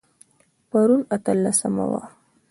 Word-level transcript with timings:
پرون 0.69 1.01
اتلسمه 1.15 1.85
وه 1.91 2.01